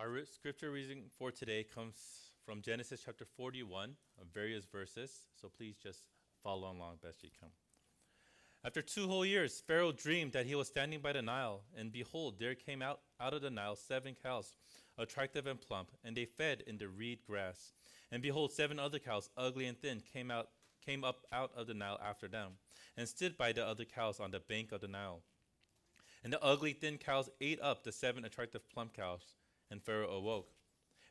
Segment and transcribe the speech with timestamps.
[0.00, 1.94] Our scripture reading for today comes
[2.46, 6.04] from Genesis chapter 41 of various verses, so please just
[6.42, 7.50] follow along best you can.
[8.64, 12.38] After two whole years, Pharaoh dreamed that he was standing by the Nile, and behold,
[12.38, 14.56] there came out, out of the Nile seven cows,
[14.96, 17.74] attractive and plump, and they fed in the reed grass.
[18.10, 20.48] And behold, seven other cows, ugly and thin, came out
[20.82, 22.52] came up out of the Nile after them,
[22.96, 25.20] and stood by the other cows on the bank of the Nile.
[26.24, 29.36] And the ugly thin cows ate up the seven attractive plump cows,
[29.70, 30.50] and Pharaoh awoke.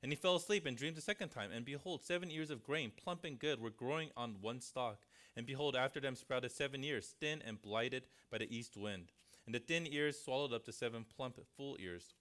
[0.01, 2.91] And he fell asleep and dreamed a second time, and behold, seven ears of grain,
[2.95, 5.05] plump and good, were growing on one stalk.
[5.35, 9.11] And behold, after them sprouted seven ears, thin and blighted by the east wind.
[9.45, 12.13] And the thin ears swallowed up the seven plump, full ears.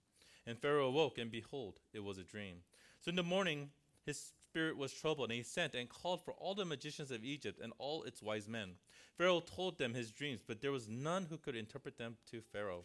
[0.45, 2.57] And Pharaoh awoke, and behold, it was a dream.
[3.01, 3.69] So in the morning,
[4.05, 7.59] his spirit was troubled, and he sent and called for all the magicians of Egypt
[7.61, 8.71] and all its wise men.
[9.17, 12.83] Pharaoh told them his dreams, but there was none who could interpret them to Pharaoh.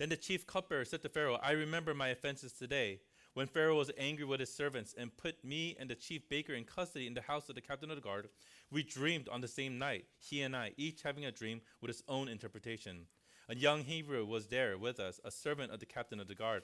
[0.00, 3.00] Then the chief cupbearer said to Pharaoh, I remember my offenses today.
[3.34, 6.64] When Pharaoh was angry with his servants and put me and the chief baker in
[6.64, 8.30] custody in the house of the captain of the guard,
[8.70, 12.02] we dreamed on the same night, he and I, each having a dream with his
[12.08, 13.08] own interpretation.
[13.50, 16.62] A young Hebrew was there with us, a servant of the captain of the guard.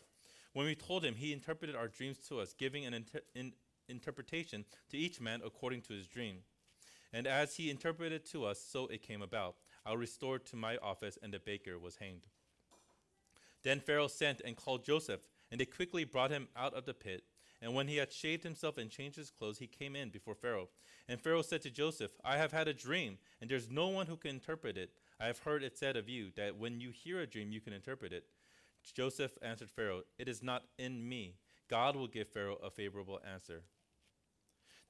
[0.54, 3.52] When we told him, he interpreted our dreams to us, giving an inter- in-
[3.86, 6.38] interpretation to each man according to his dream.
[7.12, 9.56] And as he interpreted to us, so it came about.
[9.84, 12.22] I was restored to my office, and the baker was hanged.
[13.66, 17.24] Then Pharaoh sent and called Joseph, and they quickly brought him out of the pit.
[17.60, 20.68] And when he had shaved himself and changed his clothes, he came in before Pharaoh.
[21.08, 24.18] And Pharaoh said to Joseph, I have had a dream, and there's no one who
[24.18, 24.90] can interpret it.
[25.18, 27.72] I have heard it said of you that when you hear a dream, you can
[27.72, 28.26] interpret it.
[28.94, 31.34] Joseph answered Pharaoh, It is not in me.
[31.68, 33.62] God will give Pharaoh a favorable answer.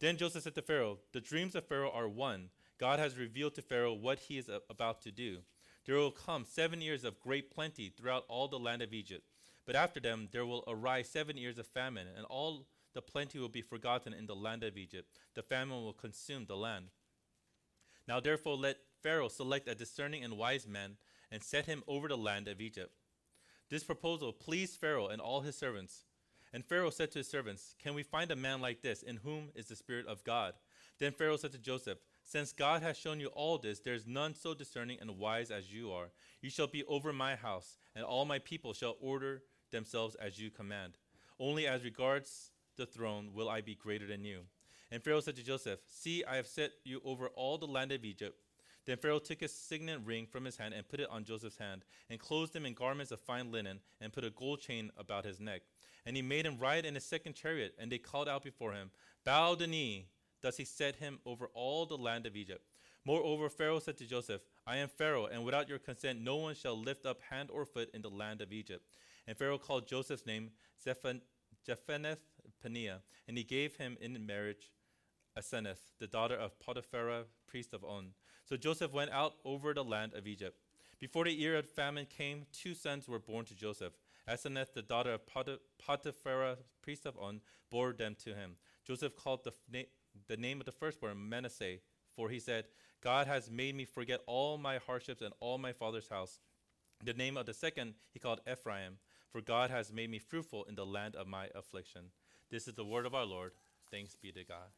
[0.00, 2.50] Then Joseph said to Pharaoh, The dreams of Pharaoh are one.
[2.76, 5.38] God has revealed to Pharaoh what he is about to do.
[5.86, 9.24] There will come seven years of great plenty throughout all the land of Egypt.
[9.64, 13.48] But after them there will arise seven years of famine, and all the plenty will
[13.48, 15.08] be forgotten in the land of Egypt.
[15.34, 16.86] The famine will consume the land.
[18.08, 20.96] Now therefore let Pharaoh select a discerning and wise man
[21.30, 22.92] and set him over the land of Egypt.
[23.68, 26.04] This proposal pleased Pharaoh and all his servants.
[26.52, 29.50] And Pharaoh said to his servants, Can we find a man like this, in whom
[29.54, 30.54] is the Spirit of God?
[30.98, 31.98] Then Pharaoh said to Joseph,
[32.28, 35.72] Since God has shown you all this, there is none so discerning and wise as
[35.72, 36.10] you are.
[36.42, 40.50] You shall be over my house, and all my people shall order themselves as you
[40.50, 40.98] command.
[41.38, 44.40] Only as regards the throne will I be greater than you.
[44.90, 48.04] And Pharaoh said to Joseph, See, I have set you over all the land of
[48.04, 48.36] Egypt.
[48.86, 51.84] Then Pharaoh took his signet ring from his hand and put it on Joseph's hand,
[52.10, 55.38] and clothed him in garments of fine linen, and put a gold chain about his
[55.38, 55.62] neck.
[56.04, 58.90] And he made him ride in his second chariot, and they called out before him,
[59.24, 60.08] Bow the knee.
[60.46, 62.64] Thus he set him over all the land of Egypt.
[63.04, 66.78] Moreover, Pharaoh said to Joseph, I am Pharaoh, and without your consent no one shall
[66.78, 68.84] lift up hand or foot in the land of Egypt.
[69.26, 70.52] And Pharaoh called Joseph's name
[70.86, 71.22] Zephan-
[71.68, 72.20] Jephaneth
[72.64, 74.70] Paneah, and he gave him in marriage
[75.36, 78.12] Asenath, the daughter of Potiphera, priest of On.
[78.44, 80.60] So Joseph went out over the land of Egypt.
[81.00, 83.94] Before the year of famine came, two sons were born to Joseph.
[84.28, 88.52] Asenath, the daughter of Potiphera, priest of On, bore them to him.
[88.86, 89.52] Joseph called the,
[90.28, 91.76] the name of the firstborn Manasseh,
[92.14, 92.64] for he said,
[93.02, 96.40] God has made me forget all my hardships and all my father's house.
[97.04, 98.98] The name of the second he called Ephraim,
[99.30, 102.06] for God has made me fruitful in the land of my affliction.
[102.50, 103.52] This is the word of our Lord.
[103.90, 104.70] Thanks be to God.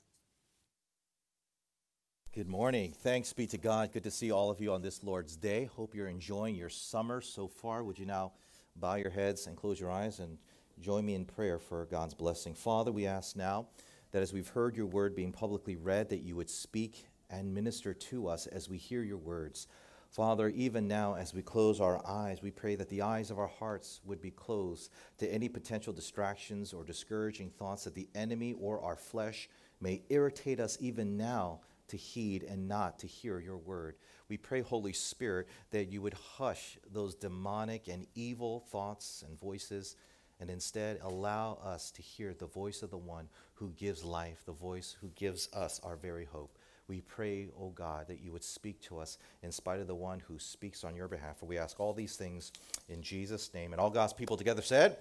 [2.35, 2.93] Good morning.
[2.93, 3.93] Thanks be to God.
[3.93, 5.65] Good to see all of you on this Lord's Day.
[5.65, 7.83] Hope you're enjoying your summer so far.
[7.83, 8.33] Would you now
[8.77, 10.39] bow your heads and close your eyes and
[10.81, 12.55] join me in prayer for God's blessing?
[12.55, 13.69] Father, we ask now
[14.13, 17.93] that as we've heard your word being publicly read, that you would speak and minister
[17.93, 19.67] to us as we hear your words.
[20.11, 23.49] Father, even now as we close our eyes, we pray that the eyes of our
[23.49, 28.81] hearts would be closed to any potential distractions or discouraging thoughts that the enemy or
[28.83, 29.49] our flesh
[29.81, 33.97] may irritate us even now to heed and not to hear your word.
[34.29, 39.97] We pray, Holy Spirit, that you would hush those demonic and evil thoughts and voices
[40.41, 44.53] and instead allow us to hear the voice of the one who gives life, the
[44.53, 46.57] voice who gives us our very hope.
[46.87, 49.95] We pray, O oh God, that you would speak to us in spite of the
[49.95, 51.39] one who speaks on your behalf.
[51.39, 52.51] For we ask all these things
[52.89, 53.73] in Jesus' name.
[53.73, 54.97] And all God's people together said,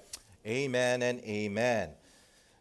[0.46, 1.92] Amen and amen.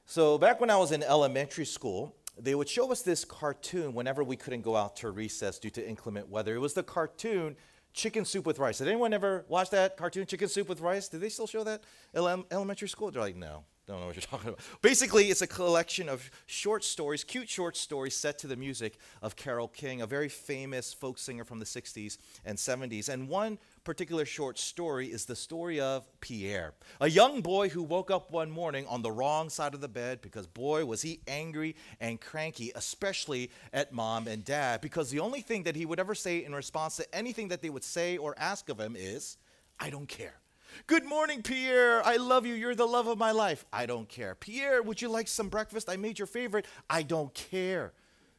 [0.07, 4.23] So, back when I was in elementary school, they would show us this cartoon whenever
[4.23, 6.55] we couldn't go out to recess due to inclement weather.
[6.55, 7.57] It was the cartoon
[7.97, 8.79] Chicken Soup with Rice.
[8.79, 11.09] Did anyone ever watch that cartoon, Chicken Soup with Rice?
[11.09, 11.83] Did they still show that
[12.15, 13.11] ele- elementary school?
[13.11, 14.61] They're like, no, don't know what you're talking about.
[14.83, 19.35] Basically, it's a collection of short stories, cute short stories set to the music of
[19.35, 23.09] Carole King, a very famous folk singer from the 60s and 70s.
[23.09, 28.11] And one particular short story is the story of Pierre, a young boy who woke
[28.11, 31.77] up one morning on the wrong side of the bed because, boy, was he angry
[32.01, 36.17] and cranky, especially at mom and dad, because the only thing that he would ever
[36.17, 39.37] say in response to anything that they would say or ask of him is,
[39.79, 40.41] I don't care.
[40.89, 42.05] Good morning, Pierre.
[42.05, 42.55] I love you.
[42.55, 43.65] You're the love of my life.
[43.73, 44.35] I don't care.
[44.35, 45.89] Pierre, would you like some breakfast?
[45.89, 46.67] I made your favorite.
[46.91, 47.93] I don't care.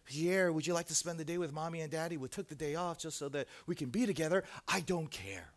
[0.07, 2.15] Pierre, would you like to spend the day with mommy and daddy?
[2.15, 4.43] We took the day off just so that we can be together.
[4.67, 5.49] I don't care.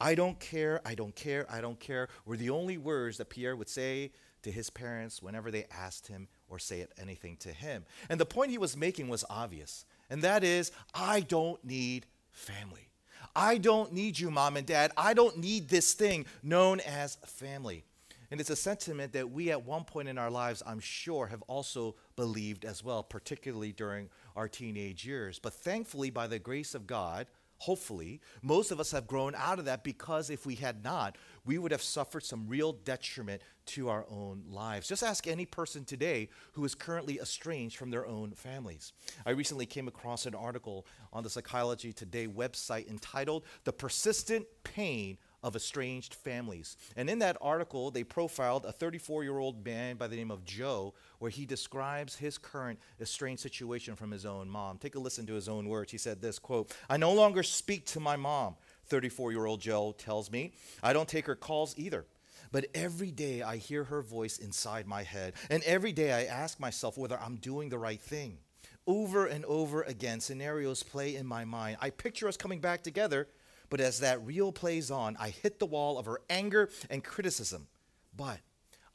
[0.00, 0.80] I don't care.
[0.86, 1.44] I don't care.
[1.50, 4.12] I don't care were the only words that Pierre would say
[4.42, 7.84] to his parents whenever they asked him or say anything to him.
[8.08, 12.88] And the point he was making was obvious, and that is I don't need family.
[13.34, 14.92] I don't need you, mom and dad.
[14.96, 17.84] I don't need this thing known as family.
[18.30, 21.42] And it's a sentiment that we at one point in our lives, I'm sure, have
[21.42, 25.38] also believed as well, particularly during our teenage years.
[25.38, 27.26] But thankfully, by the grace of God,
[27.58, 31.58] hopefully, most of us have grown out of that because if we had not, we
[31.58, 34.88] would have suffered some real detriment to our own lives.
[34.88, 38.92] Just ask any person today who is currently estranged from their own families.
[39.24, 45.18] I recently came across an article on the Psychology Today website entitled The Persistent Pain
[45.42, 46.76] of estranged families.
[46.96, 50.44] And in that article, they profiled a 34 year old man by the name of
[50.44, 54.78] Joe, where he describes his current estranged situation from his own mom.
[54.78, 55.92] Take a listen to his own words.
[55.92, 58.56] He said this quote, I no longer speak to my mom,
[58.86, 60.52] 34 year old Joe tells me.
[60.82, 62.06] I don't take her calls either.
[62.52, 66.60] But every day I hear her voice inside my head, and every day I ask
[66.60, 68.38] myself whether I'm doing the right thing.
[68.86, 71.78] Over and over again, scenarios play in my mind.
[71.80, 73.26] I picture us coming back together,
[73.68, 77.68] but as that reel plays on, I hit the wall of her anger and criticism.
[78.16, 78.38] But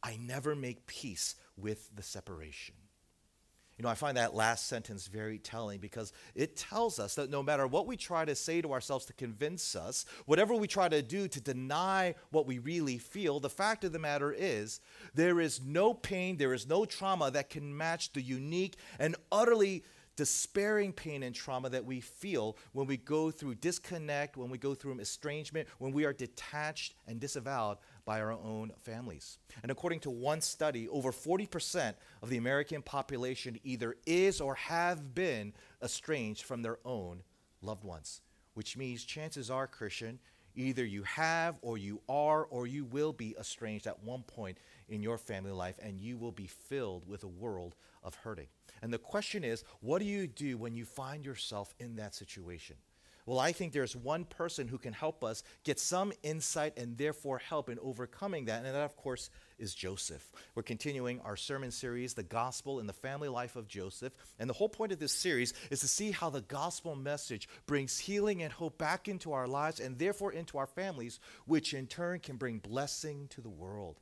[0.03, 2.75] I never make peace with the separation.
[3.77, 7.41] You know, I find that last sentence very telling because it tells us that no
[7.41, 11.01] matter what we try to say to ourselves to convince us, whatever we try to
[11.01, 14.81] do to deny what we really feel, the fact of the matter is
[15.15, 19.83] there is no pain, there is no trauma that can match the unique and utterly
[20.15, 24.73] despairing pain and trauma that we feel when we go through disconnect, when we go
[24.73, 29.37] through estrangement, when we are detached and disavowed by our own families.
[29.63, 35.15] And according to one study, over 40% of the American population either is or have
[35.15, 35.53] been
[35.83, 37.23] estranged from their own
[37.61, 38.21] loved ones,
[38.53, 40.19] which means chances are, Christian,
[40.55, 44.57] either you have or you are or you will be estranged at one point
[44.89, 48.47] in your family life, and you will be filled with a world of hurting.
[48.81, 52.75] And the question is, what do you do when you find yourself in that situation?
[53.25, 57.37] Well, I think there's one person who can help us get some insight and therefore
[57.37, 59.29] help in overcoming that, and that, of course,
[59.59, 60.31] is Joseph.
[60.55, 64.13] We're continuing our sermon series, The Gospel in the Family Life of Joseph.
[64.39, 67.99] And the whole point of this series is to see how the gospel message brings
[67.99, 72.19] healing and hope back into our lives and therefore into our families, which in turn
[72.19, 73.99] can bring blessing to the world.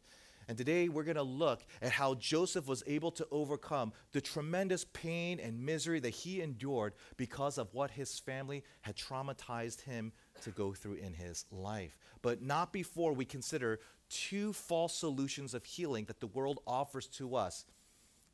[0.49, 4.83] And today we're going to look at how Joseph was able to overcome the tremendous
[4.83, 10.11] pain and misery that he endured because of what his family had traumatized him
[10.41, 11.99] to go through in his life.
[12.23, 13.79] But not before we consider
[14.09, 17.65] two false solutions of healing that the world offers to us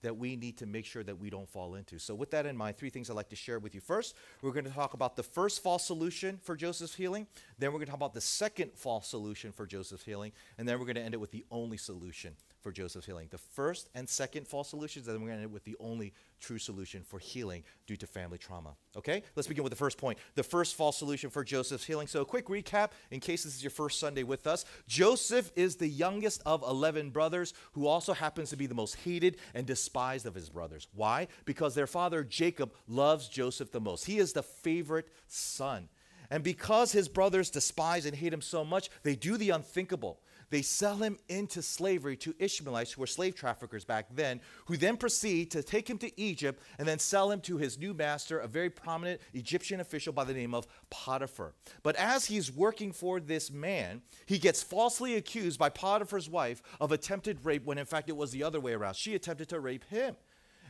[0.06, 1.98] that we need to make sure that we don't fall into.
[1.98, 3.82] So, with that in mind, three things I'd like to share with you.
[3.82, 7.26] First, we're going to talk about the first false solution for Joseph's healing.
[7.58, 10.32] Then, we're going to talk about the second false solution for Joseph's healing.
[10.60, 13.28] And then, we're going to end it with the only solution for Joseph's healing.
[13.30, 16.14] The first and second false solutions, and then we're going to end with the only
[16.40, 18.76] true solution for healing due to family trauma.
[18.98, 19.22] Okay?
[19.36, 20.18] Let's begin with the first point.
[20.34, 22.08] The first false solution for Joseph's healing.
[22.08, 24.66] So, a quick recap in case this is your first Sunday with us.
[24.88, 29.38] Joseph is the youngest of 11 brothers who also happens to be the most hated
[29.54, 30.88] and despised of his brothers.
[30.96, 31.28] Why?
[31.46, 34.06] Because their father Jacob loves Joseph the most.
[34.06, 35.88] He is the favorite son.
[36.32, 40.20] And because his brothers despise and hate him so much, they do the unthinkable.
[40.50, 44.98] They sell him into slavery to Ishmaelites, who were slave traffickers back then, who then
[44.98, 48.48] proceed to take him to Egypt and then sell him to his new master, a
[48.48, 51.54] very prominent Egyptian official by the name of Potiphar.
[51.84, 56.92] But as he's working for this man, he gets falsely accused by Potiphar's wife of
[56.92, 58.96] attempted rape when in fact it was the other way around.
[58.96, 60.16] She attempted to rape him.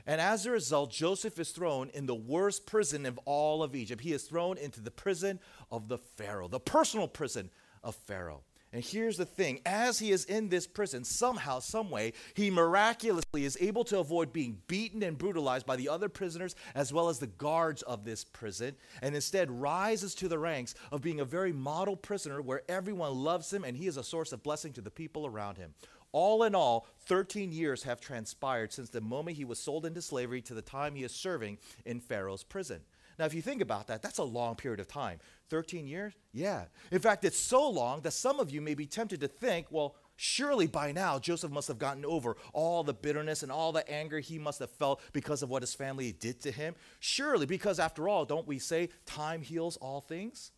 [0.07, 4.01] And as a result, Joseph is thrown in the worst prison of all of Egypt.
[4.01, 5.39] He is thrown into the prison
[5.71, 7.49] of the Pharaoh, the personal prison
[7.83, 8.43] of Pharaoh.
[8.75, 13.57] And here's the thing as he is in this prison, somehow, someway, he miraculously is
[13.61, 17.27] able to avoid being beaten and brutalized by the other prisoners as well as the
[17.27, 21.95] guards of this prison, and instead rises to the ranks of being a very model
[21.95, 25.25] prisoner where everyone loves him and he is a source of blessing to the people
[25.25, 25.73] around him.
[26.11, 30.41] All in all, 13 years have transpired since the moment he was sold into slavery
[30.41, 32.81] to the time he is serving in Pharaoh's prison.
[33.17, 35.19] Now, if you think about that, that's a long period of time.
[35.49, 36.13] 13 years?
[36.33, 36.65] Yeah.
[36.91, 39.95] In fact, it's so long that some of you may be tempted to think, well,
[40.15, 44.19] surely by now Joseph must have gotten over all the bitterness and all the anger
[44.19, 46.75] he must have felt because of what his family did to him.
[46.99, 50.51] Surely, because after all, don't we say time heals all things?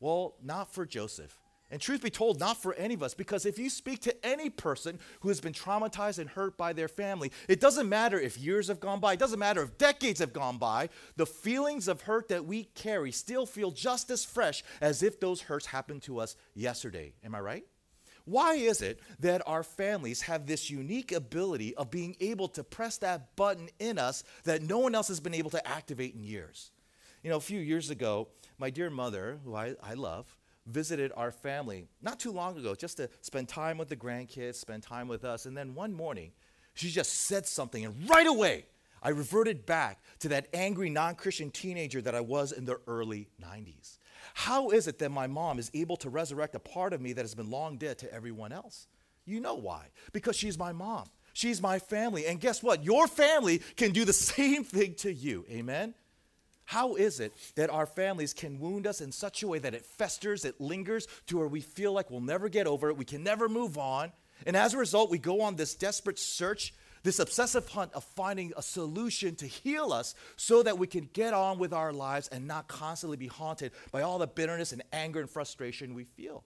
[0.00, 1.36] Well, not for Joseph.
[1.70, 4.48] And truth be told, not for any of us, because if you speak to any
[4.48, 8.68] person who has been traumatized and hurt by their family, it doesn't matter if years
[8.68, 12.28] have gone by, it doesn't matter if decades have gone by, the feelings of hurt
[12.28, 16.36] that we carry still feel just as fresh as if those hurts happened to us
[16.54, 17.12] yesterday.
[17.22, 17.64] Am I right?
[18.24, 22.98] Why is it that our families have this unique ability of being able to press
[22.98, 26.70] that button in us that no one else has been able to activate in years?
[27.22, 30.37] You know, a few years ago, my dear mother, who I, I love,
[30.68, 34.82] visited our family not too long ago just to spend time with the grandkids, spend
[34.82, 35.46] time with us.
[35.46, 36.32] And then one morning,
[36.74, 38.66] she just said something, and right away,
[39.02, 43.28] I reverted back to that angry non Christian teenager that I was in the early
[43.42, 43.98] 90s.
[44.34, 47.22] How is it that my mom is able to resurrect a part of me that
[47.22, 48.86] has been long dead to everyone else?
[49.24, 49.86] You know why.
[50.12, 51.06] Because she's my mom.
[51.32, 52.26] She's my family.
[52.26, 52.84] And guess what?
[52.84, 55.44] Your family can do the same thing to you.
[55.50, 55.94] Amen?
[56.68, 59.86] How is it that our families can wound us in such a way that it
[59.86, 63.22] festers, it lingers to where we feel like we'll never get over it, we can
[63.22, 64.12] never move on?
[64.44, 68.52] And as a result, we go on this desperate search, this obsessive hunt of finding
[68.54, 72.46] a solution to heal us so that we can get on with our lives and
[72.46, 76.44] not constantly be haunted by all the bitterness and anger and frustration we feel.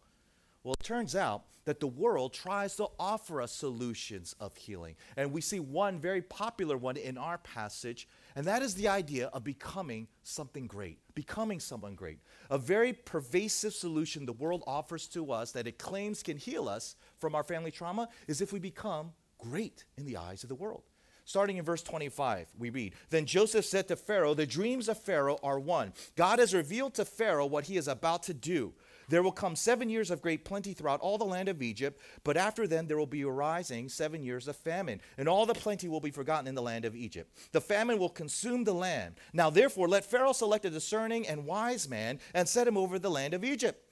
[0.62, 4.94] Well, it turns out that the world tries to offer us solutions of healing.
[5.16, 9.28] And we see one very popular one in our passage, and that is the idea
[9.28, 12.18] of becoming something great, becoming someone great.
[12.50, 16.96] A very pervasive solution the world offers to us that it claims can heal us
[17.18, 20.82] from our family trauma is if we become great in the eyes of the world.
[21.24, 25.38] Starting in verse 25, we read Then Joseph said to Pharaoh, The dreams of Pharaoh
[25.42, 25.92] are one.
[26.16, 28.74] God has revealed to Pharaoh what he is about to do.
[29.08, 32.36] There will come seven years of great plenty throughout all the land of Egypt, but
[32.36, 36.00] after them there will be arising seven years of famine, and all the plenty will
[36.00, 37.30] be forgotten in the land of Egypt.
[37.52, 39.16] The famine will consume the land.
[39.32, 43.10] Now therefore let Pharaoh select a discerning and wise man and set him over the
[43.10, 43.91] land of Egypt.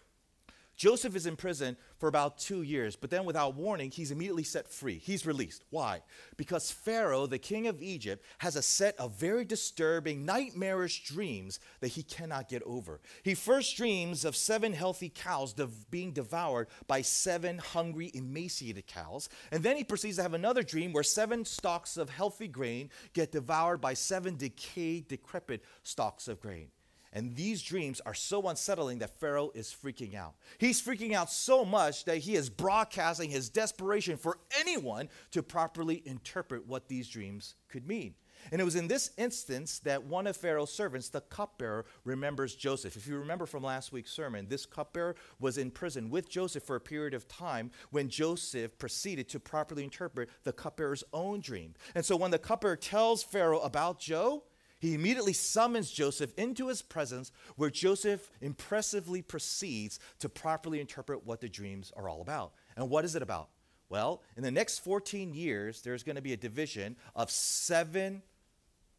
[0.81, 4.67] Joseph is in prison for about two years, but then without warning, he's immediately set
[4.67, 4.97] free.
[4.97, 5.63] He's released.
[5.69, 6.01] Why?
[6.37, 11.89] Because Pharaoh, the king of Egypt, has a set of very disturbing, nightmarish dreams that
[11.89, 12.99] he cannot get over.
[13.21, 15.53] He first dreams of seven healthy cows
[15.91, 19.29] being devoured by seven hungry, emaciated cows.
[19.51, 23.31] And then he proceeds to have another dream where seven stalks of healthy grain get
[23.31, 26.69] devoured by seven decayed, decrepit stalks of grain.
[27.13, 30.35] And these dreams are so unsettling that Pharaoh is freaking out.
[30.57, 36.01] He's freaking out so much that he is broadcasting his desperation for anyone to properly
[36.05, 38.15] interpret what these dreams could mean.
[38.51, 42.95] And it was in this instance that one of Pharaoh's servants, the cupbearer, remembers Joseph.
[42.95, 46.75] If you remember from last week's sermon, this cupbearer was in prison with Joseph for
[46.75, 51.75] a period of time when Joseph proceeded to properly interpret the cupbearer's own dream.
[51.93, 54.43] And so when the cupbearer tells Pharaoh about Joe,
[54.81, 61.39] he immediately summons Joseph into his presence, where Joseph impressively proceeds to properly interpret what
[61.39, 62.53] the dreams are all about.
[62.75, 63.49] And what is it about?
[63.89, 68.23] Well, in the next 14 years, there's going to be a division of seven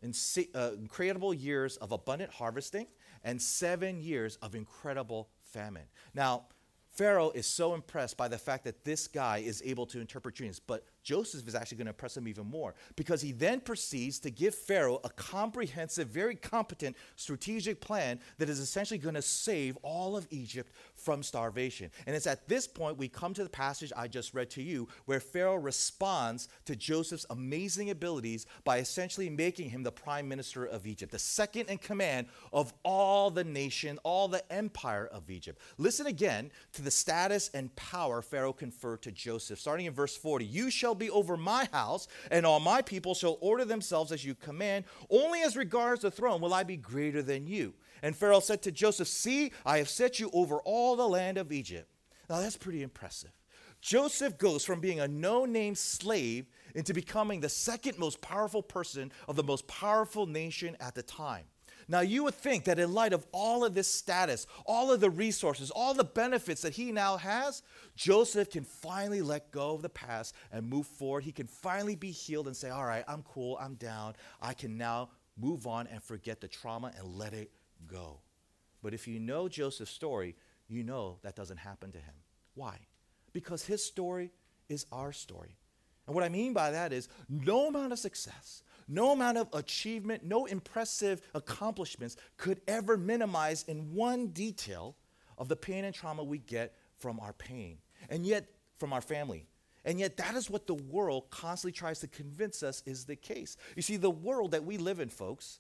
[0.04, 2.86] uh, incredible years of abundant harvesting
[3.24, 5.86] and seven years of incredible famine.
[6.14, 6.44] Now,
[6.90, 10.60] Pharaoh is so impressed by the fact that this guy is able to interpret dreams,
[10.60, 14.30] but Joseph is actually going to impress him even more because he then proceeds to
[14.30, 20.16] give Pharaoh a comprehensive, very competent strategic plan that is essentially going to save all
[20.16, 21.90] of Egypt from starvation.
[22.06, 24.88] And it's at this point we come to the passage I just read to you
[25.06, 30.86] where Pharaoh responds to Joseph's amazing abilities by essentially making him the prime minister of
[30.86, 35.60] Egypt, the second in command of all the nation, all the empire of Egypt.
[35.78, 39.58] Listen again to the status and power Pharaoh conferred to Joseph.
[39.58, 43.14] Starting in verse 40, you shall shall be over my house, and all my people
[43.14, 44.84] shall order themselves as you command.
[45.08, 47.72] Only as regards the throne will I be greater than you.
[48.02, 51.50] And Pharaoh said to Joseph, See, I have set you over all the land of
[51.50, 51.88] Egypt.
[52.28, 53.30] Now that's pretty impressive.
[53.80, 59.10] Joseph goes from being a no name slave into becoming the second most powerful person
[59.26, 61.44] of the most powerful nation at the time.
[61.88, 65.10] Now, you would think that in light of all of this status, all of the
[65.10, 67.62] resources, all the benefits that he now has,
[67.96, 71.24] Joseph can finally let go of the past and move forward.
[71.24, 74.14] He can finally be healed and say, All right, I'm cool, I'm down.
[74.40, 77.50] I can now move on and forget the trauma and let it
[77.86, 78.20] go.
[78.82, 80.36] But if you know Joseph's story,
[80.68, 82.14] you know that doesn't happen to him.
[82.54, 82.78] Why?
[83.32, 84.30] Because his story
[84.68, 85.56] is our story.
[86.06, 90.24] And what I mean by that is no amount of success, no amount of achievement,
[90.24, 94.96] no impressive accomplishments could ever minimize in one detail
[95.38, 97.78] of the pain and trauma we get from our pain,
[98.10, 98.46] and yet
[98.76, 99.46] from our family.
[99.84, 103.56] And yet, that is what the world constantly tries to convince us is the case.
[103.74, 105.58] You see, the world that we live in, folks,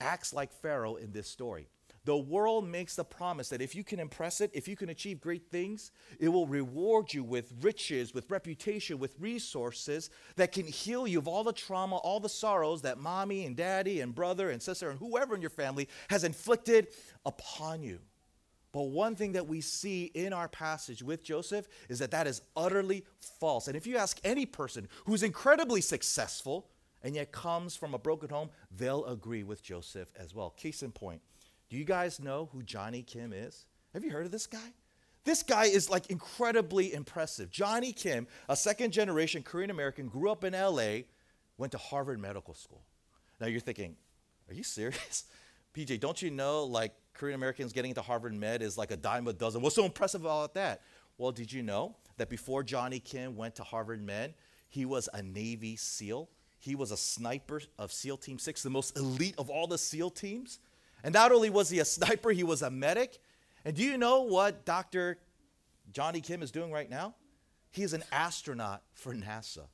[0.00, 1.68] acts like Pharaoh in this story.
[2.06, 5.20] The world makes the promise that if you can impress it, if you can achieve
[5.20, 11.08] great things, it will reward you with riches, with reputation, with resources that can heal
[11.08, 14.62] you of all the trauma, all the sorrows that mommy and daddy and brother and
[14.62, 16.86] sister and whoever in your family has inflicted
[17.24, 17.98] upon you.
[18.70, 22.40] But one thing that we see in our passage with Joseph is that that is
[22.56, 23.66] utterly false.
[23.66, 26.68] And if you ask any person who's incredibly successful
[27.02, 30.50] and yet comes from a broken home, they'll agree with Joseph as well.
[30.50, 31.20] Case in point,
[31.68, 33.66] do you guys know who Jonny Kim is?
[33.92, 34.72] Have you heard of this guy?
[35.24, 37.50] This guy is like incredibly impressive.
[37.50, 41.02] Jonny Kim, a second generation Korean American, grew up in LA,
[41.58, 42.84] went to Harvard Medical School.
[43.40, 43.96] Now you're thinking,
[44.48, 45.24] are you serious?
[45.74, 49.26] PJ, don't you know like Korean Americans getting into Harvard Med is like a dime
[49.26, 49.62] a dozen?
[49.62, 50.82] What's so impressive about that?
[51.18, 54.34] Well, did you know that before Jonny Kim went to Harvard Med,
[54.68, 56.28] he was a Navy SEAL?
[56.58, 60.10] He was a sniper of SEAL Team 6, the most elite of all the SEAL
[60.10, 60.60] teams.
[61.04, 63.18] And not only was he a sniper, he was a medic.
[63.64, 65.18] And do you know what Dr.
[65.92, 67.14] Jonny Kim is doing right now?
[67.70, 69.66] He is an astronaut for NASA.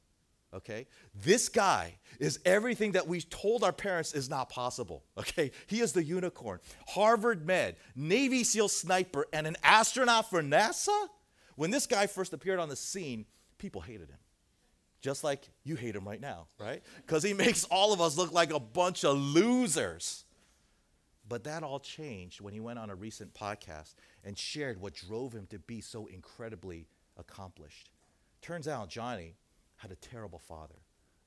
[0.55, 0.87] Okay?
[1.15, 5.05] This guy is everything that we told our parents is not possible.
[5.19, 5.53] Okay?
[5.67, 6.59] He is the unicorn.
[6.89, 11.07] Harvard med, Navy SEAL sniper, and an astronaut for NASA?
[11.55, 13.25] When this guy first appeared on the scene,
[13.59, 14.19] people hated him.
[15.01, 16.83] Just like you hate him right now, right?
[16.97, 20.25] Because he makes all of us look like a bunch of losers.
[21.33, 25.33] But that all changed when he went on a recent podcast and shared what drove
[25.33, 27.89] him to be so incredibly accomplished.
[28.43, 29.37] Turns out Jonny
[29.77, 30.75] had a terrible father,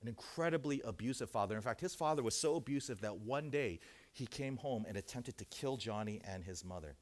[0.03, 1.55] an incredibly abusive father.
[1.55, 3.79] In fact, his father was so abusive that one day
[4.13, 6.97] he came home and attempted to kill Jonny and his mother.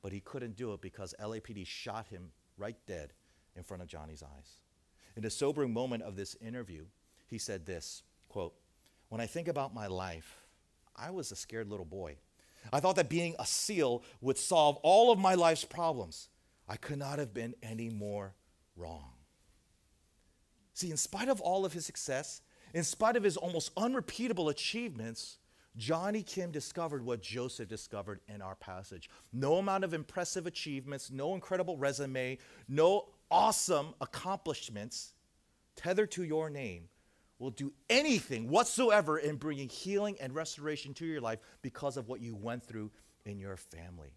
[0.00, 3.14] But he couldn't do it because LAPD shot him right dead
[3.56, 4.60] in front of Jonny's eyes.
[5.16, 6.84] In a sobering moment of this interview,
[7.26, 8.54] he said this quote,
[9.08, 10.38] When I think about my life,
[10.94, 12.18] I was a scared little boy.
[12.72, 16.28] I thought that being a SEAL would solve all of my life's problems.
[16.68, 18.34] I could not have been any more
[18.76, 19.12] wrong.
[20.74, 22.42] See, in spite of all of his success,
[22.74, 25.38] in spite of his almost unrepeatable achievements,
[25.76, 29.08] Jonny Kim discovered what Joseph discovered in our passage.
[29.32, 35.14] No amount of impressive achievements, no incredible resume, no awesome accomplishments
[35.76, 36.88] tethered to your name
[37.38, 42.20] will do anything whatsoever in bringing healing and restoration to your life because of what
[42.20, 42.90] you went through
[43.24, 44.12] in your family.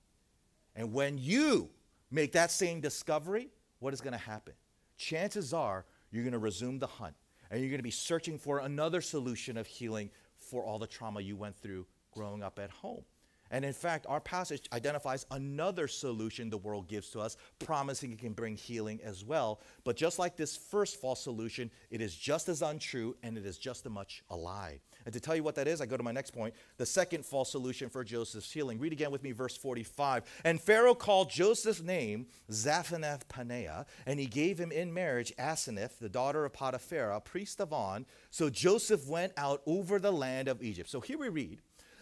[0.75, 1.69] And when you
[2.09, 4.53] make that same discovery, what is going to happen?
[4.97, 7.15] Chances are you're going to resume the hunt
[7.49, 11.21] and you're going to be searching for another solution of healing for all the trauma
[11.21, 13.03] you went through growing up at home.
[13.51, 18.19] And in fact, our passage identifies another solution the world gives to us, promising it
[18.19, 19.59] can bring healing as well.
[19.83, 23.57] But just like this first false solution, it is just as untrue and it is
[23.57, 24.79] just as much a lie.
[25.05, 27.25] And to tell you what that is, I go to my next point the second
[27.25, 28.79] false solution for Joseph's healing.
[28.79, 30.23] Read again with me, verse 45.
[30.43, 36.09] And Pharaoh called Joseph's name Zaphenath Paneah, and he gave him in marriage Asenath, the
[36.09, 38.05] daughter of Potiphar, priest of On.
[38.29, 40.89] So Joseph went out over the land of Egypt.
[40.89, 41.61] So here we read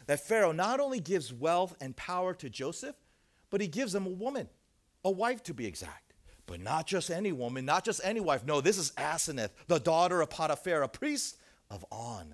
[0.10, 2.96] that Pharaoh not only gives wealth and power to Joseph,
[3.52, 4.50] but he gives him a woman,
[5.06, 6.16] a wife to be exact.
[6.48, 8.44] But not just any woman, not just any wife.
[8.44, 11.38] No, this is Asenath, the daughter of Potiphar, a priest
[11.70, 12.34] of On.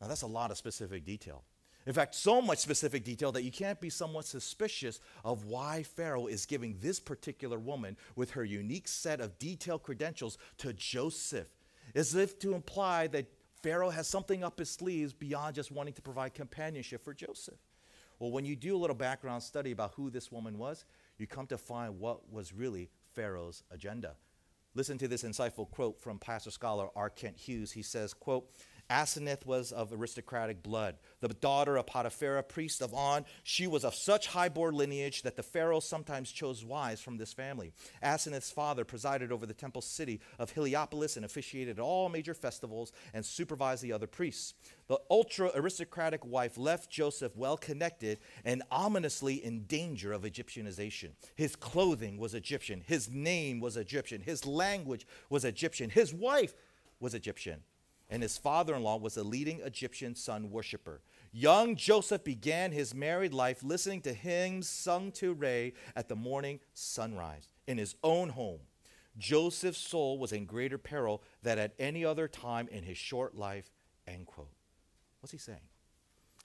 [0.00, 1.44] Now, that's a lot of specific detail.
[1.86, 6.28] In fact, so much specific detail that you can't be somewhat suspicious of why Pharaoh
[6.28, 11.50] is giving this particular woman with her unique set of detailed credentials to Joseph,
[11.94, 13.26] as if to imply that
[13.62, 17.58] Pharaoh has something up his sleeves beyond just wanting to provide companionship for Joseph.
[18.18, 20.84] Well, when you do a little background study about who this woman was,
[21.18, 24.16] you come to find what was really Pharaoh's agenda.
[24.74, 27.10] Listen to this insightful quote from pastor scholar R.
[27.10, 27.72] Kent Hughes.
[27.72, 28.50] He says, quote,
[28.92, 30.96] Asenath was of aristocratic blood.
[31.20, 35.42] The daughter of Potiphera, priest of On, she was of such high-born lineage that the
[35.42, 37.72] pharaoh sometimes chose wives from this family.
[38.02, 42.92] Asenath's father presided over the temple city of Heliopolis and officiated at all major festivals
[43.14, 44.52] and supervised the other priests.
[44.88, 51.12] The ultra aristocratic wife left Joseph well connected and ominously in danger of Egyptianization.
[51.34, 56.52] His clothing was Egyptian, his name was Egyptian, his language was Egyptian, his wife
[57.00, 57.62] was Egyptian
[58.12, 61.00] and his father in law was a leading Egyptian sun worshiper.
[61.32, 66.60] Young Joseph began his married life listening to hymns sung to Re at the morning
[66.74, 68.60] sunrise in his own home.
[69.16, 73.70] Joseph's soul was in greater peril than at any other time in his short life.
[74.06, 74.52] End quote.
[75.20, 75.60] What's he saying?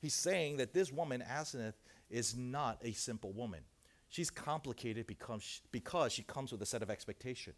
[0.02, 1.74] He's saying that this woman, Asenath,
[2.10, 3.62] is not a simple woman.
[4.08, 7.54] She's complicated because, because she comes with a set of expectation.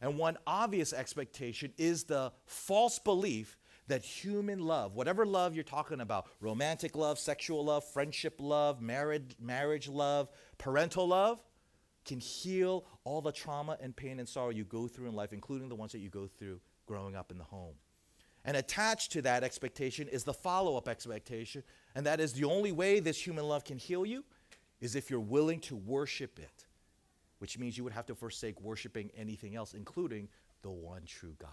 [0.00, 3.58] And one obvious expectation is the false belief
[3.88, 9.34] that human love, whatever love you're talking about, romantic love, sexual love, friendship love, marriage,
[9.40, 11.42] marriage love, parental love,
[12.04, 15.68] can heal all the trauma and pain and sorrow you go through in life, including
[15.68, 17.74] the ones that you go through growing up in the home.
[18.44, 21.62] And attached to that expectation is the follow up expectation,
[21.94, 24.24] and that is the only way this human love can heal you
[24.80, 26.64] is if you're willing to worship it
[27.40, 30.28] which means you would have to forsake worshiping anything else, including
[30.62, 31.50] the one true God.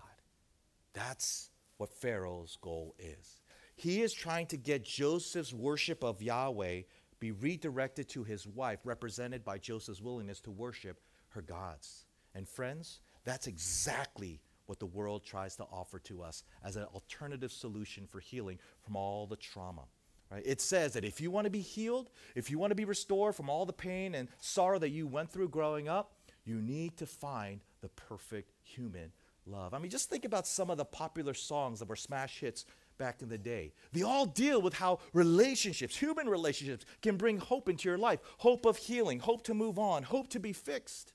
[0.93, 3.41] That's what Pharaoh's goal is.
[3.76, 6.82] He is trying to get Joseph's worship of Yahweh
[7.19, 12.06] be redirected to his wife, represented by Joseph's willingness to worship her gods.
[12.36, 17.52] And friends, that's exactly what the world tries to offer to us as an alternative
[17.52, 19.84] solution for healing from all the trauma.
[20.32, 20.44] Right?
[20.46, 23.36] It says that if you want to be healed, if you want to be restored
[23.36, 26.13] from all the pain and sorrow that you went through growing up,
[26.46, 29.12] you need to find the perfect human
[29.46, 29.74] love.
[29.74, 32.66] I mean, just think about some of the popular songs that were smash hits
[32.98, 33.74] back in the day.
[33.94, 38.66] They all deal with how relationships, human relationships, can bring hope into your life hope
[38.66, 41.13] of healing, hope to move on, hope to be fixed.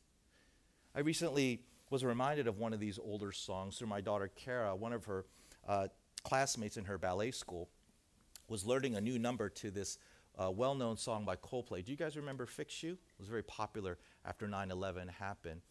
[0.94, 4.92] I recently was reminded of one of these older songs through my daughter Kara, one
[4.92, 5.26] of her
[5.66, 5.88] uh,
[6.24, 7.68] classmates in her ballet school
[8.52, 9.96] was learning a new number to this
[10.38, 11.82] uh, well known song by Coldplay.
[11.82, 12.92] Do you guys remember Fix You?
[12.92, 15.62] It was very popular after 9 11 happened.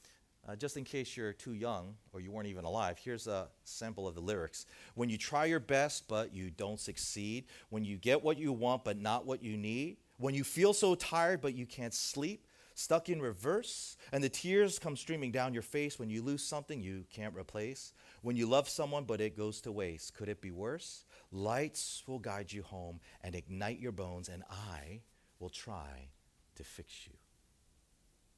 [0.49, 4.07] Uh, just in case you're too young or you weren't even alive, here's a sample
[4.07, 4.65] of the lyrics.
[4.95, 8.83] When you try your best but you don't succeed, when you get what you want
[8.83, 12.47] but not what you need, when you feel so tired but you can't sleep,
[12.81, 16.81] stuck in reverse, and the tears come streaming down your face when you lose something
[16.81, 20.51] you can't replace, when you love someone but it goes to waste, could it be
[20.51, 21.05] worse?
[21.31, 25.01] Lights will guide you home and ignite your bones, and I
[25.39, 26.09] will try
[26.55, 27.13] to fix you.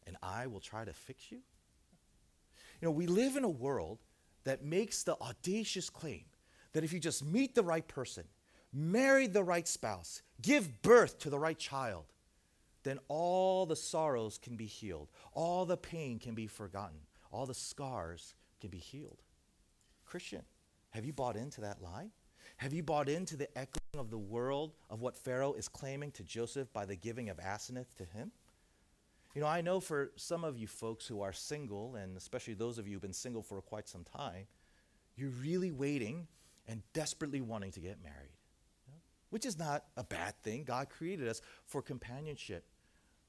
[0.05, 1.39] And I will try to fix you?
[2.81, 3.99] You know, we live in a world
[4.43, 6.25] that makes the audacious claim
[6.73, 8.25] that if you just meet the right person,
[8.73, 12.05] marry the right spouse, give birth to the right child,
[12.83, 16.99] then all the sorrows can be healed, all the pain can be forgotten,
[17.31, 19.21] all the scars can be healed.
[20.05, 20.43] Christian,
[20.91, 22.11] have you bought into that lie?
[22.57, 26.23] Have you bought into the echoing of the world of what Pharaoh is claiming to
[26.23, 28.31] Joseph by the giving of Asenath to him?
[29.33, 32.77] You know, I know for some of you folks who are single, and especially those
[32.77, 34.45] of you who've been single for quite some time,
[35.15, 36.27] you're really waiting
[36.67, 38.37] and desperately wanting to get married,
[39.31, 40.63] which is not a bad thing.
[40.63, 42.65] God created us for companionship.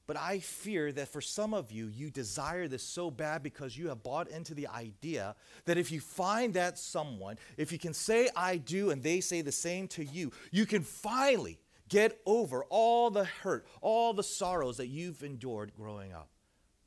[0.07, 3.89] But I fear that for some of you, you desire this so bad because you
[3.89, 8.29] have bought into the idea that if you find that someone, if you can say,
[8.35, 13.09] I do, and they say the same to you, you can finally get over all
[13.09, 16.29] the hurt, all the sorrows that you've endured growing up.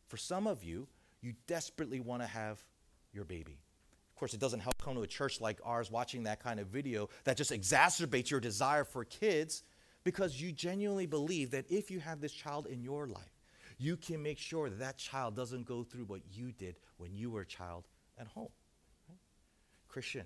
[0.06, 0.86] For some of you,
[1.20, 2.62] you desperately want to have
[3.12, 3.58] your baby.
[4.10, 6.68] Of course, it doesn't help come to a church like ours watching that kind of
[6.68, 9.62] video that just exacerbates your desire for kids
[10.08, 13.42] because you genuinely believe that if you have this child in your life,
[13.76, 17.30] you can make sure that that child doesn't go through what you did when you
[17.30, 18.48] were a child at home.
[19.06, 19.18] Right?
[19.86, 20.24] Christian,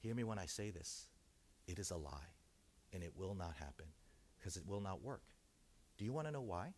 [0.00, 1.06] hear me when I say this.
[1.66, 2.28] It is a lie,
[2.92, 3.86] and it will not happen
[4.38, 5.22] because it will not work.
[5.96, 6.74] Do you want to know why?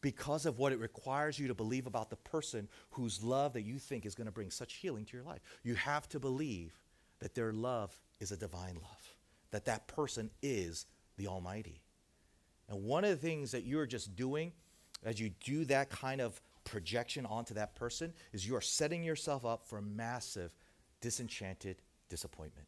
[0.00, 3.78] Because of what it requires you to believe about the person whose love that you
[3.78, 5.42] think is going to bring such healing to your life.
[5.62, 6.72] You have to believe
[7.18, 9.14] that their love is a divine love,
[9.50, 11.82] that that person is the Almighty.
[12.68, 14.52] And one of the things that you're just doing
[15.04, 19.44] as you do that kind of projection onto that person is you are setting yourself
[19.44, 20.52] up for massive
[21.00, 21.76] disenchanted
[22.08, 22.66] disappointment.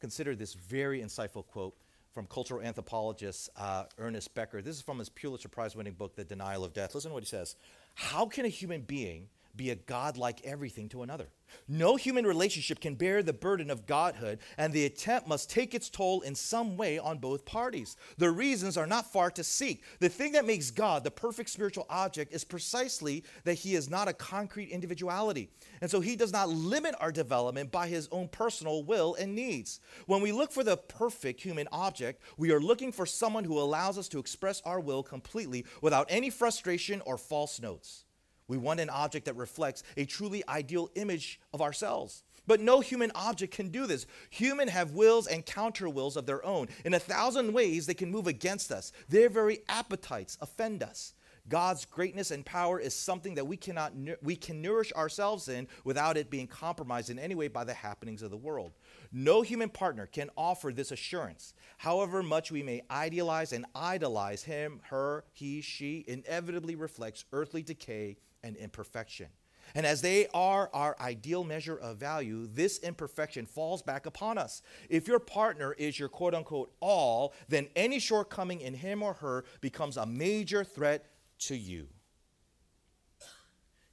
[0.00, 1.76] Consider this very insightful quote
[2.12, 4.62] from cultural anthropologist uh, Ernest Becker.
[4.62, 6.94] This is from his Pulitzer Prize winning book, The Denial of Death.
[6.94, 7.56] Listen to what he says
[7.94, 11.28] How can a human being be a godlike everything to another.
[11.68, 15.88] No human relationship can bear the burden of godhood, and the attempt must take its
[15.88, 17.96] toll in some way on both parties.
[18.18, 19.82] The reasons are not far to seek.
[20.00, 24.08] The thing that makes God the perfect spiritual object is precisely that he is not
[24.08, 25.50] a concrete individuality.
[25.80, 29.80] And so he does not limit our development by his own personal will and needs.
[30.06, 33.98] When we look for the perfect human object, we are looking for someone who allows
[33.98, 38.05] us to express our will completely without any frustration or false notes.
[38.48, 42.22] We want an object that reflects a truly ideal image of ourselves.
[42.46, 44.06] But no human object can do this.
[44.30, 46.68] Human have wills and counter wills of their own.
[46.84, 48.92] In a thousand ways, they can move against us.
[49.08, 51.14] Their very appetites offend us.
[51.48, 56.16] God's greatness and power is something that we cannot we can nourish ourselves in without
[56.16, 58.72] it being compromised in any way by the happenings of the world.
[59.12, 61.54] No human partner can offer this assurance.
[61.78, 68.16] However much we may idealize and idolize him, her, he, she inevitably reflects earthly decay
[68.46, 69.26] and imperfection.
[69.74, 74.62] And as they are our ideal measure of value, this imperfection falls back upon us.
[74.88, 79.44] If your partner is your quote unquote all, then any shortcoming in him or her
[79.60, 81.06] becomes a major threat
[81.40, 81.88] to you.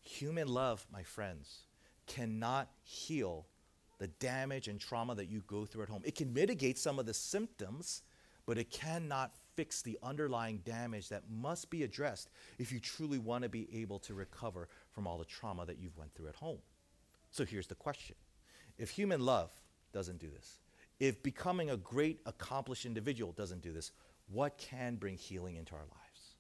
[0.02, 1.62] Human love, my friends,
[2.06, 3.48] cannot heal
[3.98, 6.04] the damage and trauma that you go through at home.
[6.06, 8.04] It can mitigate some of the symptoms,
[8.46, 13.44] but it cannot fix the underlying damage that must be addressed if you truly want
[13.44, 16.60] to be able to recover from all the trauma that you've went through at home.
[17.32, 18.16] So here's the question.
[18.78, 19.52] If human love
[19.92, 20.60] doesn't do this,
[21.00, 23.92] if becoming a great accomplished individual doesn't do this,
[24.32, 26.36] what can bring healing into our lives?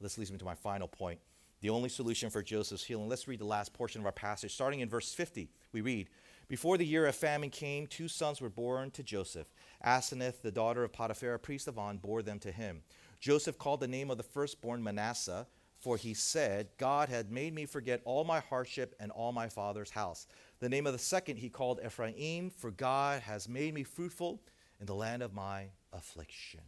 [0.00, 1.18] This leads me to my final point.
[1.60, 3.08] The only solution for Joseph's healing.
[3.08, 4.54] Let's read the last portion of our passage.
[4.54, 6.08] Starting in verse 50, we read,
[6.48, 9.48] Before the year of famine came, two sons were born to Joseph.
[9.84, 12.80] Asenath, the daughter of Potiphar, a priest of On, bore them to him.
[13.20, 15.46] Joseph called the name of the firstborn Manasseh,
[15.78, 19.90] for he said, God had made me forget all my hardship and all my father's
[19.90, 20.26] house.
[20.58, 24.40] The name of the second he called Ephraim, for God has made me fruitful
[24.80, 26.60] in the land of my affliction.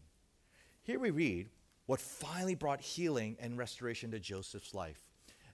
[0.83, 1.49] Here we read
[1.87, 5.01] what finally brought healing and restoration to Joseph's life.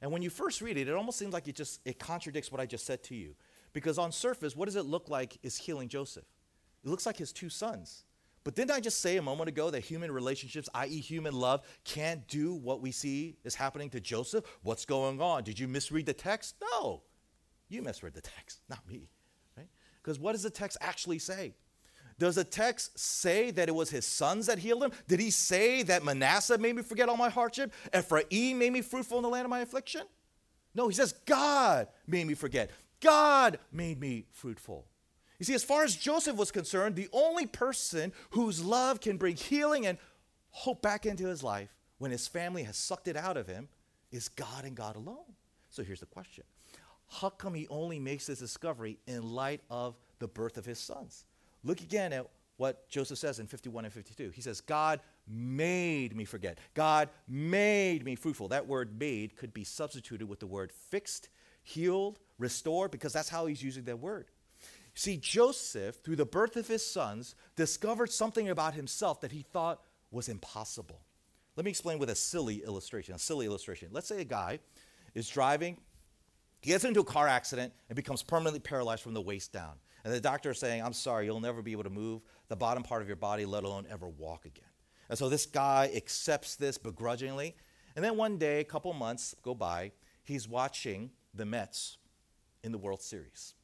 [0.03, 2.61] And when you first read it, it almost seems like it just it contradicts what
[2.61, 3.35] I just said to you.
[3.73, 6.25] Because on surface, what does it look like is healing Joseph?
[6.85, 8.05] It looks like his two sons.
[8.45, 12.27] But didn't I just say a moment ago that human relationships, i.e., human love, can't
[12.29, 14.45] do what we see is happening to Joseph?
[14.63, 15.43] What's going on?
[15.43, 16.55] Did you misread the text?
[16.61, 17.03] No.
[17.69, 19.09] You misread the text, not me.
[19.57, 19.67] Right?
[20.01, 21.55] Because what does the text actually say?
[22.19, 24.93] Does the text say that it was his sons that healed him?
[25.09, 27.73] Did he say that Manasseh made me forget all my hardship?
[27.93, 30.03] Ephraim made me fruitful in the land of my affliction?
[30.75, 32.71] No, he says God made me forget.
[33.01, 34.87] God made me fruitful.
[35.39, 39.37] You see, as far as Joseph was concerned, the only person whose love can bring
[39.37, 39.99] healing and
[40.51, 43.69] hope back into his life when his family has sucked it out of him
[44.11, 45.35] is God and God alone.
[45.71, 46.45] So here's the question
[47.09, 51.27] How come he only makes this discovery in light of the birth of his sons?
[51.63, 54.31] Look again at what Joseph says in 51 and 52.
[54.31, 56.59] He says, God made me forget.
[56.75, 58.49] God made me fruitful.
[58.49, 61.29] That word made could be substituted with the word fixed,
[61.67, 64.27] healed, restored, because that's how he's using that word.
[64.95, 69.83] See, Joseph, through the birth of his sons, discovered something about himself that he thought
[70.11, 71.03] was impossible.
[71.57, 73.15] Let me explain with a silly illustration.
[73.15, 73.89] A silly illustration.
[73.91, 74.61] Let's say a guy
[75.15, 75.77] is driving,
[76.61, 79.75] he gets into a car accident and becomes permanently paralyzed from the waist down.
[80.05, 82.83] And the doctor is saying, I'm sorry, you'll never be able to move the bottom
[82.83, 84.65] part of your body, let alone ever walk again.
[85.09, 87.55] And so this guy accepts this begrudgingly.
[87.95, 91.99] And then one day, a couple months go by, he's watching the Mets
[92.63, 93.55] in the World Series.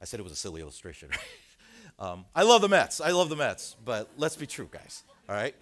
[0.00, 1.10] I said it was a silly illustration.
[1.98, 3.00] um, I love the Mets.
[3.00, 3.76] I love the Mets.
[3.84, 5.02] But let's be true, guys.
[5.28, 5.54] All right?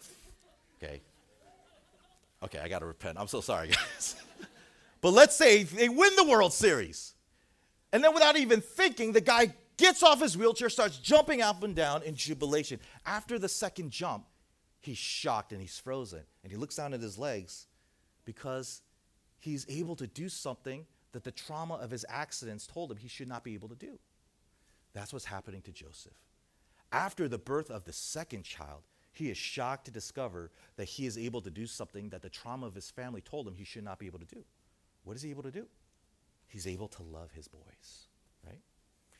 [0.83, 1.01] Okay.
[2.43, 3.19] Okay, I got to repent.
[3.19, 4.17] I'm so sorry, guys.
[5.01, 7.15] but let's say they win the World Series.
[7.93, 11.75] And then without even thinking, the guy gets off his wheelchair, starts jumping up and
[11.77, 12.81] down in jubilation.
[13.05, 14.25] After the second jump,
[14.81, 16.23] he's shocked and he's frozen.
[16.43, 17.67] And he looks down at his legs
[18.25, 18.81] because
[19.39, 23.29] he's able to do something that the trauma of his accidents told him he should
[23.29, 23.99] not be able to do.
[24.93, 26.13] That's what's happening to Joseph.
[26.91, 31.19] After the birth of the second child, he is shocked to discover that he is
[31.19, 33.99] able to do something that the trauma of his family told him he should not
[33.99, 34.45] be able to do.
[35.05, 35.67] What is he able to do?
[36.49, 38.07] He's able to love his boys,
[38.47, 38.61] right?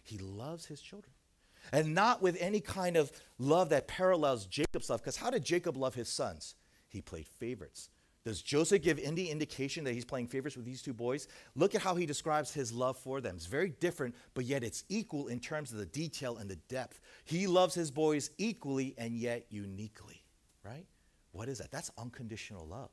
[0.03, 1.13] He loves his children.
[1.73, 5.77] And not with any kind of love that parallels Jacob's love, because how did Jacob
[5.77, 6.55] love his sons?
[6.89, 7.89] He played favorites.
[8.25, 11.27] Does Joseph give any indication that he's playing favorites with these two boys?
[11.57, 13.35] Look at how he describes his love for them.
[13.37, 17.01] It's very different, but yet it's equal in terms of the detail and the depth.
[17.25, 20.23] He loves his boys equally and yet uniquely,
[20.65, 20.87] right?
[21.33, 21.73] What is that?
[21.73, 22.91] That's unconditional love.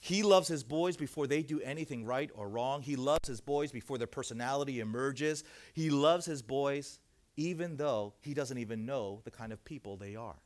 [0.00, 2.82] He loves his boys before they do anything right or wrong.
[2.82, 5.42] He loves his boys before their personality emerges.
[5.72, 6.98] He loves his boys
[7.36, 10.36] even though he doesn't even know the kind of people they are?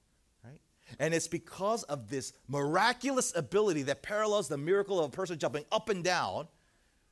[0.99, 5.65] And it's because of this miraculous ability that parallels the miracle of a person jumping
[5.71, 6.49] up and down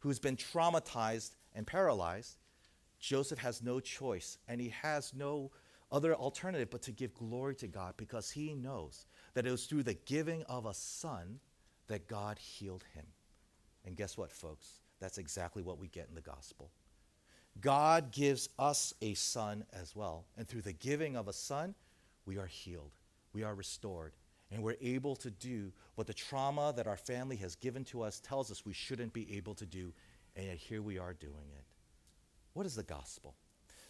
[0.01, 2.37] who's been traumatized and paralyzed.
[2.99, 5.51] Joseph has no choice and he has no
[5.91, 9.85] other alternative but to give glory to God because he knows that it was through
[9.85, 11.39] the giving of a son
[11.87, 13.07] that God healed him.
[13.85, 14.81] And guess what, folks?
[15.01, 16.71] That's exactly what we get in the gospel.
[17.61, 20.27] God gives us a son as well.
[20.37, 21.75] And through the giving of a son,
[22.27, 22.93] we are healed,
[23.39, 24.15] we are restored,
[24.51, 28.19] and we're able to do what the trauma that our family has given to us
[28.19, 29.93] tells us we shouldn't be able to do.
[30.35, 31.65] And yet here we are doing it.
[32.55, 33.37] What is the gospel?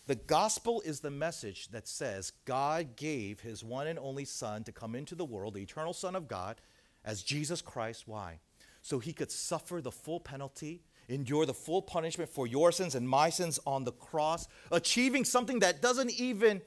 [0.06, 4.72] The gospel is the message that says God gave his one and only Son to
[4.72, 6.60] come into the world, the eternal Son of God,
[7.06, 8.06] as Jesus Christ.
[8.06, 8.40] Why?
[8.82, 13.08] So he could suffer the full penalty endure the full punishment for your sins and
[13.08, 16.60] my sins on the cross, achieving something that doesn't even,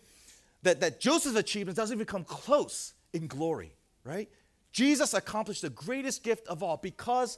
[0.63, 4.29] that, that Joseph's achievement doesn't even come close in glory, right?
[4.71, 7.37] Jesus accomplished the greatest gift of all because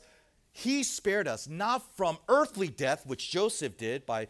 [0.51, 4.27] he spared us not from earthly death, which Joseph did by,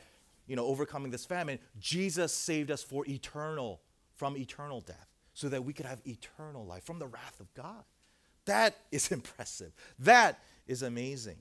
[0.47, 1.59] you know, overcoming this famine.
[1.79, 3.81] Jesus saved us for eternal,
[4.15, 7.83] from eternal death, so that we could have eternal life from the wrath of God.
[8.45, 9.73] That is impressive.
[9.99, 11.37] That is amazing.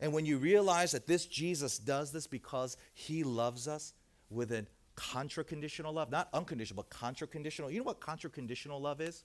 [0.00, 3.94] And when you realize that this Jesus does this because he loves us
[4.30, 4.52] with
[4.98, 7.70] a contra-conditional love, not unconditional, but contra-conditional.
[7.70, 9.24] You know what contra-conditional love is?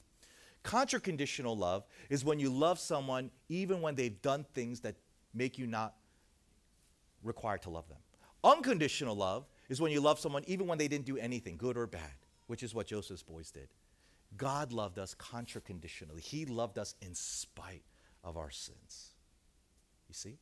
[0.63, 4.95] Contra-conditional love is when you love someone even when they've done things that
[5.33, 5.95] make you not
[7.23, 7.97] required to love them.
[8.43, 11.87] Unconditional love is when you love someone even when they didn't do anything, good or
[11.87, 12.11] bad,
[12.47, 13.67] which is what Joseph's boys did.
[14.37, 16.21] God loved us contra-conditionally.
[16.21, 17.83] He loved us in spite
[18.23, 19.11] of our sins.
[20.07, 20.37] You see?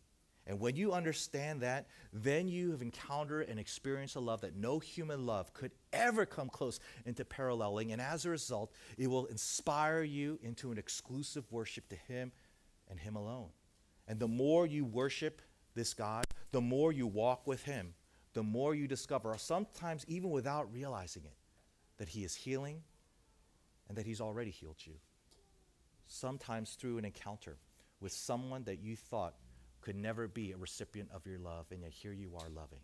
[0.47, 4.79] And when you understand that, then you have encountered and experienced a love that no
[4.79, 7.91] human love could ever come close into paralleling.
[7.91, 12.31] And as a result, it will inspire you into an exclusive worship to Him
[12.89, 13.49] and Him alone.
[14.07, 15.41] And the more you worship
[15.75, 17.93] this God, the more you walk with Him,
[18.33, 21.35] the more you discover, sometimes even without realizing it,
[21.97, 22.81] that He is healing
[23.87, 24.95] and that He's already healed you.
[26.07, 27.57] Sometimes through an encounter
[27.99, 29.35] with someone that you thought
[29.81, 32.81] could never be a recipient of your love, and yet here you are loving.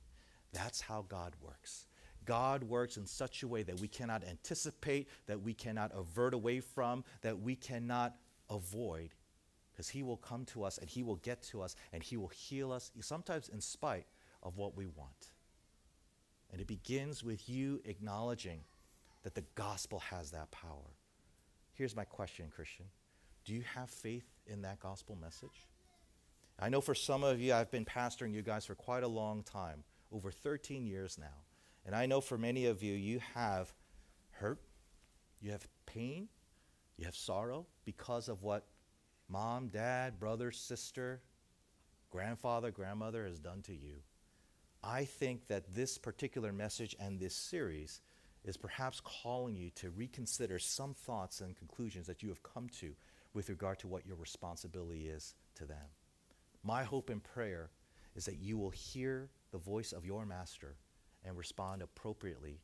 [0.54, 1.86] That's how God works.
[2.26, 6.60] God works in such a way that we cannot anticipate, that we cannot avert away
[6.60, 8.16] from, that we cannot
[8.50, 9.14] avoid,
[9.72, 12.28] because He will come to us and He will get to us and He will
[12.28, 14.08] heal us, sometimes in spite
[14.44, 15.32] of what we want.
[16.52, 18.62] And it begins with you acknowledging
[19.24, 20.96] that the gospel has that power.
[21.74, 22.86] Here's my question, Christian
[23.46, 25.68] Do you have faith in that gospel message?
[26.60, 29.44] I know for some of you, I've been pastoring you guys for quite a long
[29.44, 31.44] time, over 13 years now.
[31.86, 33.74] And I know for many of you, you have
[34.32, 34.60] hurt,
[35.40, 36.28] you have pain,
[36.98, 38.66] you have sorrow because of what
[39.30, 41.22] mom, dad, brother, sister,
[42.10, 44.02] grandfather, grandmother has done to you.
[44.84, 48.02] I think that this particular message and this series
[48.44, 52.96] is perhaps calling you to reconsider some thoughts and conclusions that you have come to
[53.34, 55.97] with regard to what your responsibility is to them.
[56.64, 57.70] My hope and prayer
[58.16, 60.76] is that you will hear the voice of your master
[61.24, 62.60] and respond appropriately.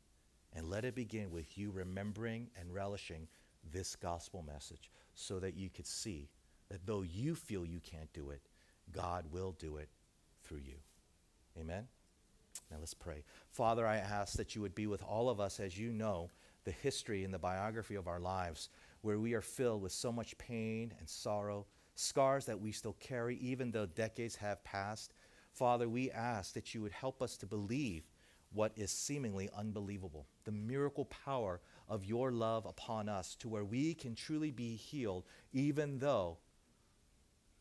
[0.55, 3.27] And let it begin with you remembering and relishing
[3.71, 6.29] this gospel message so that you could see
[6.69, 8.41] that though you feel you can't do it,
[8.91, 9.89] God will do it
[10.43, 10.75] through you.
[11.59, 11.87] Amen?
[12.69, 13.23] Now let's pray.
[13.49, 16.29] Father, I ask that you would be with all of us as you know
[16.65, 18.69] the history and the biography of our lives,
[19.01, 23.37] where we are filled with so much pain and sorrow scars that we still carry,
[23.37, 25.13] even though decades have passed.
[25.51, 28.09] Father, we ask that you would help us to believe
[28.51, 33.93] what is seemingly unbelievable the miracle power of your love upon us, to where we
[33.93, 36.37] can truly be healed, even though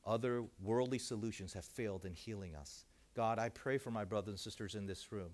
[0.05, 2.85] other worldly solutions have failed in healing us.
[3.15, 5.31] God, I pray for my brothers and sisters in this room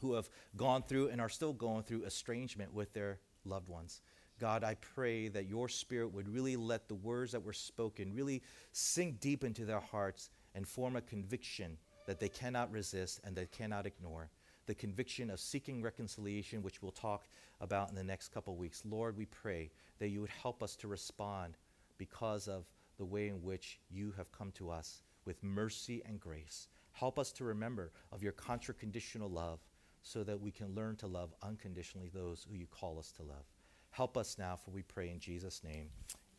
[0.00, 4.02] who have gone through and are still going through estrangement with their loved ones.
[4.40, 8.42] God, I pray that your spirit would really let the words that were spoken really
[8.72, 11.76] sink deep into their hearts and form a conviction
[12.06, 14.30] that they cannot resist and they cannot ignore.
[14.64, 17.28] The conviction of seeking reconciliation, which we'll talk
[17.60, 18.82] about in the next couple weeks.
[18.86, 21.58] Lord, we pray that you would help us to respond
[21.98, 22.64] because of
[22.96, 26.68] the way in which you have come to us with mercy and grace.
[26.92, 29.60] Help us to remember of your contra-conditional love
[30.02, 33.44] so that we can learn to love unconditionally those who you call us to love.
[33.90, 35.88] Help us now, for we pray in Jesus' name.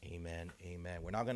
[0.05, 0.51] Amen.
[0.63, 1.01] Amen.
[1.03, 1.27] We're not going